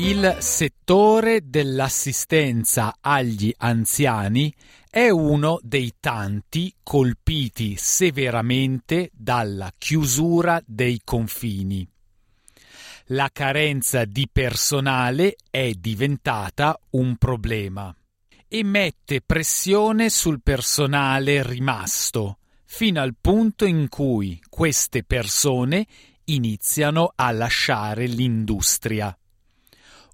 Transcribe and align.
il 0.00 0.36
settore 0.38 1.40
dell'assistenza 1.48 2.98
agli 3.00 3.52
anziani 3.56 4.54
è 4.88 5.08
uno 5.08 5.58
dei 5.60 5.94
tanti 5.98 6.72
colpiti 6.84 7.74
severamente 7.76 9.10
dalla 9.12 9.72
chiusura 9.76 10.62
dei 10.64 11.00
confini. 11.02 11.88
La 13.06 13.28
carenza 13.32 14.04
di 14.04 14.28
personale 14.30 15.34
è 15.50 15.72
diventata 15.72 16.78
un 16.90 17.16
problema 17.16 17.92
e 18.46 18.62
mette 18.62 19.20
pressione 19.20 20.10
sul 20.10 20.42
personale 20.42 21.42
rimasto, 21.42 22.38
fino 22.64 23.00
al 23.00 23.16
punto 23.20 23.64
in 23.64 23.88
cui 23.88 24.40
queste 24.48 25.02
persone 25.02 25.86
iniziano 26.26 27.12
a 27.16 27.32
lasciare 27.32 28.06
l'industria. 28.06 29.17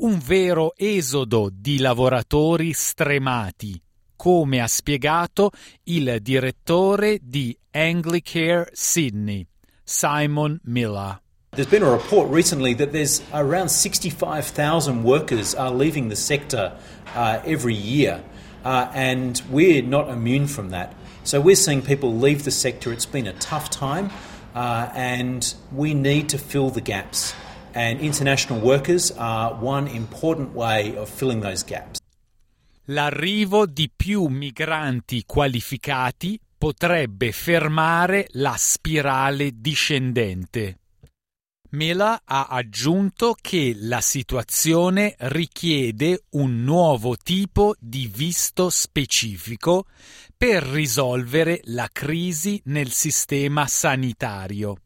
Un 0.00 0.20
vero 0.24 0.74
esodo 0.76 1.50
di 1.52 1.80
lavoratori 1.80 2.72
stremati, 2.72 3.82
come 4.14 4.60
ha 4.60 4.68
spiegato 4.68 5.50
il 5.84 6.18
direttore 6.22 7.18
di 7.20 7.56
Anglicare 7.72 8.70
Sydney, 8.74 9.44
Simon 9.82 10.60
Miller. 10.66 11.20
There's 11.50 11.68
been 11.68 11.82
a 11.82 11.90
report 11.90 12.30
recently 12.30 12.76
that 12.76 12.92
there's 12.92 13.22
around 13.32 13.70
65,000 13.70 15.02
workers 15.02 15.56
are 15.56 15.74
leaving 15.74 16.08
the 16.08 16.14
sector 16.14 16.78
uh, 17.16 17.40
every 17.44 17.74
year, 17.74 18.22
uh, 18.64 18.86
and 18.94 19.42
we're 19.50 19.82
not 19.82 20.10
immune 20.10 20.46
from 20.46 20.70
that. 20.70 20.94
So 21.24 21.40
we're 21.40 21.56
seeing 21.56 21.82
people 21.82 22.16
leave 22.16 22.44
the 22.44 22.52
sector. 22.52 22.92
It's 22.92 23.04
been 23.04 23.26
a 23.26 23.34
tough 23.40 23.68
time, 23.68 24.10
uh, 24.54 24.90
and 24.94 25.52
we 25.72 25.92
need 25.92 26.28
to 26.28 26.38
fill 26.38 26.70
the 26.70 26.80
gaps. 26.80 27.34
And 27.78 28.00
international 28.00 28.60
workers 28.60 29.12
are 29.16 29.54
one 29.54 29.86
important 29.86 30.52
way 30.52 30.96
of 30.96 31.08
filling 31.08 31.40
those 31.42 31.64
gaps. 31.64 32.00
L'arrivo 32.86 33.66
di 33.66 33.88
più 33.94 34.26
migranti 34.26 35.22
qualificati 35.24 36.40
potrebbe 36.58 37.30
fermare 37.30 38.26
la 38.30 38.56
spirale 38.58 39.52
discendente. 39.54 40.78
Mela 41.70 42.22
ha 42.24 42.46
aggiunto 42.46 43.36
che 43.40 43.76
la 43.76 44.00
situazione 44.00 45.14
richiede 45.18 46.24
un 46.30 46.64
nuovo 46.64 47.14
tipo 47.16 47.76
di 47.78 48.10
visto 48.12 48.70
specifico 48.70 49.84
per 50.36 50.64
risolvere 50.64 51.60
la 51.66 51.88
crisi 51.92 52.60
nel 52.64 52.90
sistema 52.90 53.68
sanitario. 53.68 54.78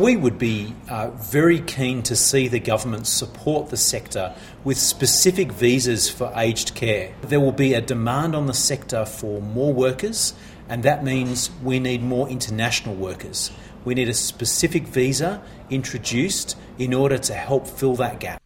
We 0.00 0.16
would 0.16 0.38
be 0.38 0.74
uh, 0.88 1.10
very 1.10 1.60
keen 1.60 2.02
to 2.04 2.16
see 2.16 2.48
the 2.48 2.58
government 2.58 3.06
support 3.06 3.68
the 3.68 3.76
sector 3.76 4.34
with 4.64 4.78
specific 4.78 5.52
visas 5.52 6.08
for 6.08 6.32
aged 6.34 6.74
care. 6.74 7.12
There 7.20 7.38
will 7.38 7.52
be 7.52 7.74
a 7.74 7.82
demand 7.82 8.34
on 8.34 8.46
the 8.46 8.54
sector 8.54 9.04
for 9.04 9.42
more 9.42 9.74
workers, 9.74 10.32
and 10.70 10.82
that 10.84 11.04
means 11.04 11.50
we 11.62 11.80
need 11.80 12.02
more 12.02 12.30
international 12.30 12.94
workers. 12.94 13.50
We 13.84 13.92
need 13.92 14.08
a 14.08 14.14
specific 14.14 14.84
visa 14.84 15.42
introduced 15.68 16.56
in 16.78 16.94
order 16.94 17.18
to 17.18 17.34
help 17.34 17.66
fill 17.66 17.94
that 17.96 18.20
gap. 18.20 18.40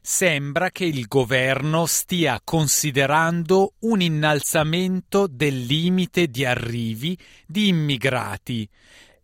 Sembra 0.00 0.70
che 0.70 0.86
il 0.86 1.06
governo 1.08 1.84
stia 1.84 2.40
considerando 2.42 3.74
un 3.80 4.00
innalzamento 4.00 5.26
del 5.26 5.60
limite 5.60 6.28
di 6.28 6.46
arrivi 6.46 7.18
di 7.46 7.68
immigrati 7.68 8.66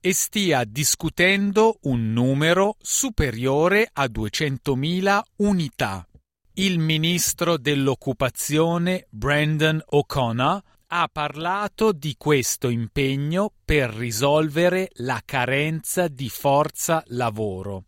e 0.01 0.13
stia 0.13 0.65
discutendo 0.65 1.79
un 1.83 2.13
numero 2.13 2.77
superiore 2.81 3.89
a 3.93 4.05
200.000 4.05 5.21
unità. 5.37 6.07
Il 6.55 6.79
ministro 6.79 7.59
dell'occupazione 7.59 9.07
Brandon 9.11 9.83
O'Connor 9.85 10.63
ha 10.89 11.09
parlato 11.13 11.93
di 11.93 12.15
questo 12.17 12.69
impegno 12.69 13.53
per 13.65 13.91
risolvere 13.91 14.91
la 14.97 15.21
carenza 15.25 16.09
di 16.09 16.29
forza 16.29 17.03
lavoro. 17.09 17.85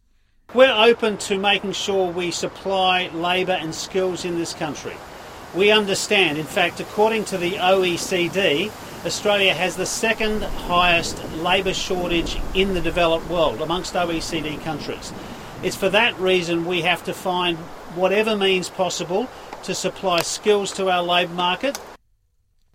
We're 0.52 0.72
open 0.72 1.16
to 1.28 1.38
making 1.38 1.72
sure 1.72 2.10
we 2.10 2.30
supply 2.30 3.08
labour 3.12 3.58
and 3.60 3.72
skills 3.72 4.24
in 4.24 4.36
this 4.36 4.54
country. 4.54 4.96
We 5.54 5.72
understand, 5.72 6.36
in 6.36 6.46
fact, 6.46 6.80
according 6.80 7.24
to 7.26 7.38
the 7.38 7.58
OECD, 7.58 8.70
Australia 9.04 9.54
has 9.54 9.76
the 9.76 9.86
second 9.86 10.42
highest 10.42 11.22
labour 11.36 11.74
shortage 11.74 12.36
in 12.54 12.74
the 12.74 12.80
developed 12.80 13.28
world 13.30 13.60
amongst 13.60 13.94
OECD 13.94 14.60
countries. 14.64 15.12
It's 15.62 15.76
for 15.76 15.88
that 15.90 16.18
reason 16.18 16.66
we 16.66 16.82
have 16.82 17.04
to 17.04 17.12
find 17.12 17.56
whatever 17.94 18.36
means 18.36 18.68
possible 18.68 19.28
to 19.62 19.74
supply 19.74 20.22
skills 20.22 20.72
to 20.72 20.90
our 20.90 21.02
labour 21.02 21.34
market 21.34 21.78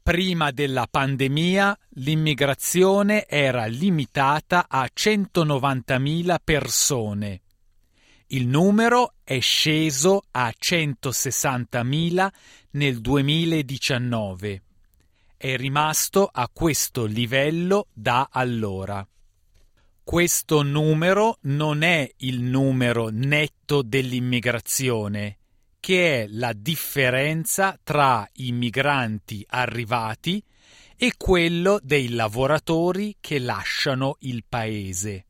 Prima 0.04 0.52
della 0.52 0.86
pandemia 0.92 1.78
l'immigrazione 1.92 3.26
era 3.26 3.68
limitata 3.68 4.66
a 4.68 4.86
190.000 4.94 6.36
persone. 6.44 7.42
Il 8.28 8.48
numero 8.48 9.14
è 9.24 9.40
sceso 9.40 10.24
a 10.32 10.52
160.000 10.54 12.28
nel 12.72 13.00
2019. 13.00 14.62
È 15.44 15.58
rimasto 15.58 16.30
a 16.32 16.48
questo 16.48 17.04
livello 17.04 17.88
da 17.92 18.30
allora. 18.32 19.06
Questo 20.02 20.62
numero 20.62 21.40
non 21.42 21.82
è 21.82 22.10
il 22.20 22.42
numero 22.42 23.10
netto 23.12 23.82
dell'immigrazione, 23.82 25.40
che 25.82 26.22
è 26.22 26.28
la 26.30 26.54
differenza 26.54 27.78
tra 27.84 28.26
i 28.36 28.54
migranti 28.54 29.46
arrivati 29.50 30.42
e 30.96 31.12
quello 31.18 31.78
dei 31.84 32.12
lavoratori 32.12 33.18
che 33.20 33.40
lasciano 33.40 34.16
il 34.20 34.46
paese. 34.48 35.26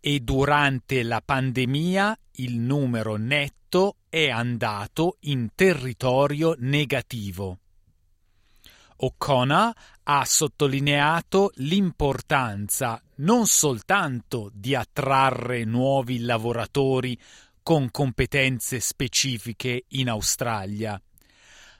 E 0.00 0.20
durante 0.20 1.02
la 1.02 1.20
pandemia 1.22 2.18
il 2.36 2.58
numero 2.58 3.16
netto 3.16 3.96
è 4.08 4.30
andato 4.30 5.18
in 5.24 5.50
territorio 5.54 6.54
negativo. 6.56 7.58
O'Connor 8.96 9.72
ha 10.04 10.24
sottolineato 10.24 11.50
l'importanza 11.56 13.00
non 13.16 13.46
soltanto 13.46 14.50
di 14.52 14.74
attrarre 14.74 15.64
nuovi 15.64 16.20
lavoratori 16.20 17.18
con 17.62 17.90
competenze 17.90 18.80
specifiche 18.80 19.84
in 19.88 20.10
Australia, 20.10 21.00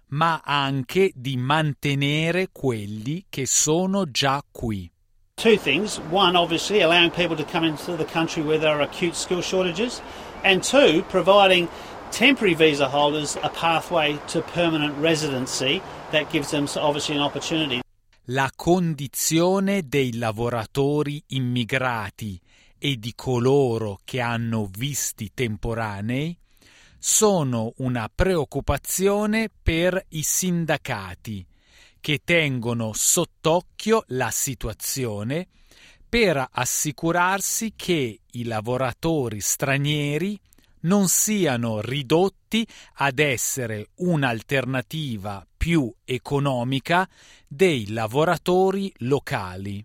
ma 0.08 0.40
anche 0.42 1.12
di 1.14 1.36
mantenere 1.36 2.48
quelli 2.52 3.26
che 3.28 3.46
sono 3.46 4.10
già 4.10 4.42
qui. 4.50 4.90
Two 5.34 5.58
things. 5.58 6.00
One, 6.10 6.36
obviously, 6.36 6.80
allowing 6.80 7.10
people 7.10 7.36
to 7.36 7.44
come 7.44 7.66
into 7.66 7.96
the 7.96 8.04
country 8.04 8.40
where 8.42 8.58
there 8.58 8.72
are 8.72 8.82
acute 8.82 9.14
skill 9.14 9.42
shortages. 9.42 10.00
And 10.42 10.62
two, 10.62 11.02
providing 11.08 11.68
temporary 12.10 12.54
visa 12.54 12.88
holders 12.88 13.36
a 13.42 13.48
pathway 13.48 14.18
to 14.28 14.40
permanent 14.42 14.96
residency 14.98 15.82
that 16.14 16.30
gives 16.30 16.50
them 16.50 16.66
obviously 16.76 17.16
an 17.16 17.22
opportunity. 17.22 17.80
La 18.28 18.50
condizione 18.54 19.82
dei 19.86 20.16
lavoratori 20.16 21.22
immigrati 21.28 22.40
e 22.78 22.96
di 22.96 23.12
coloro 23.14 24.00
che 24.04 24.20
hanno 24.20 24.68
visti 24.70 25.32
temporanei 25.34 26.36
sono 26.98 27.72
una 27.78 28.10
preoccupazione 28.14 29.50
per 29.62 30.02
i 30.10 30.22
sindacati 30.22 31.44
che 32.00 32.20
tengono 32.24 32.92
sott'occhio 32.94 34.04
la 34.08 34.30
situazione 34.30 35.48
per 36.08 36.46
assicurarsi 36.50 37.72
che 37.76 38.20
i 38.30 38.44
lavoratori 38.44 39.40
stranieri 39.40 40.38
non 40.80 41.08
siano 41.08 41.80
ridotti 41.80 42.66
ad 42.94 43.18
essere 43.18 43.88
un'alternativa 43.96 45.46
più 45.64 45.90
economica 46.04 47.08
dei 47.48 47.90
lavoratori 47.90 48.92
locali. 48.98 49.82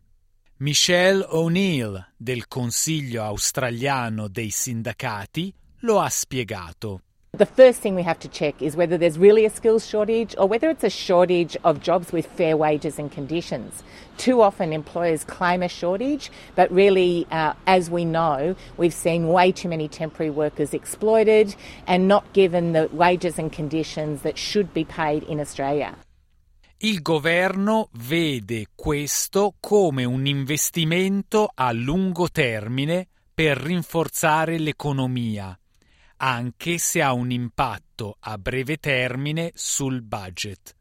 Michelle 0.57 1.23
O'Neill 1.25 2.15
del 2.17 2.49
Consiglio 2.49 3.23
australiano 3.23 4.27
dei 4.27 4.49
sindacati 4.49 5.53
lo 5.83 6.01
ha 6.01 6.09
spiegato. 6.09 7.03
The 7.31 7.45
first 7.45 7.79
thing 7.79 7.93
we 7.93 8.01
have 8.01 8.17
to 8.19 8.27
check 8.27 8.59
is 8.59 8.75
whether 8.75 8.97
there's 8.97 9.19
really 9.19 9.45
a 9.45 9.51
skills 9.51 9.85
shortage 9.85 10.33
or 10.39 10.47
whether 10.47 10.67
it's 10.67 10.83
a 10.83 10.89
shortage 10.89 11.55
of 11.63 11.79
jobs 11.79 12.11
with 12.11 12.25
fair 12.25 12.57
wages 12.57 12.97
and 12.97 13.11
conditions. 13.11 13.83
Too 14.17 14.41
often 14.41 14.73
employers 14.73 15.23
claim 15.25 15.61
a 15.61 15.67
shortage, 15.67 16.31
but 16.55 16.71
really, 16.71 17.27
uh, 17.29 17.53
as 17.67 17.87
we 17.91 18.03
know, 18.03 18.55
we've 18.77 18.95
seen 18.95 19.27
way 19.27 19.51
too 19.51 19.69
many 19.69 19.87
temporary 19.87 20.31
workers 20.31 20.73
exploited 20.73 21.55
and 21.85 22.07
not 22.07 22.33
given 22.33 22.73
the 22.73 22.89
wages 22.91 23.37
and 23.37 23.51
conditions 23.51 24.23
that 24.23 24.37
should 24.37 24.73
be 24.73 24.83
paid 24.83 25.21
in 25.23 25.39
Australia. 25.39 25.95
Il 26.79 27.01
governo 27.03 27.89
vede 27.91 28.69
questo 28.73 29.53
come 29.59 30.03
un 30.03 30.25
investimento 30.25 31.47
a 31.53 31.71
lungo 31.73 32.27
termine 32.31 33.07
per 33.35 33.57
rinforzare 33.57 34.57
l'economia 34.57 35.55
anche 36.21 36.77
se 36.77 37.01
ha 37.01 37.13
un 37.13 37.31
impatto 37.31 38.17
a 38.19 38.37
breve 38.37 38.77
termine 38.77 39.51
sul 39.55 40.01
budget. 40.01 40.75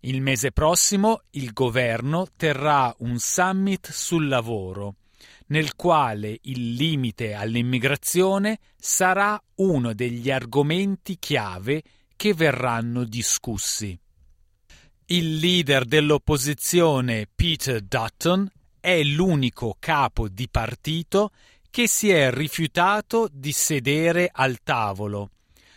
Il 0.00 0.20
mese 0.20 0.50
prossimo 0.50 1.22
il 1.30 1.52
governo 1.52 2.26
terrà 2.36 2.92
un 2.98 3.18
summit 3.18 3.90
sul 3.90 4.26
lavoro, 4.26 4.96
nel 5.46 5.76
quale 5.76 6.38
il 6.42 6.74
limite 6.74 7.34
all'immigrazione 7.34 8.58
sarà 8.76 9.40
uno 9.56 9.94
degli 9.94 10.30
argomenti 10.30 11.18
chiave 11.18 11.82
che 12.16 12.34
verranno 12.34 13.04
discussi. 13.04 13.96
Il 15.06 15.36
leader 15.36 15.84
dell'opposizione 15.84 17.28
Peter 17.32 17.80
Dutton 17.80 18.50
è 18.80 19.02
l'unico 19.04 19.76
capo 19.78 20.28
di 20.28 20.48
partito 20.48 21.30
che 21.72 21.88
si 21.88 22.10
è 22.10 22.30
rifiutato 22.30 23.30
di 23.32 23.50
sedere 23.50 24.28
al 24.30 24.58
tavolo, 24.62 25.30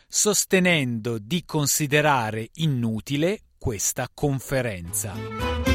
sostenendo 0.10 1.18
di 1.18 1.46
considerare 1.46 2.50
inutile 2.56 3.44
questa 3.58 4.10
conferenza. 4.14 5.75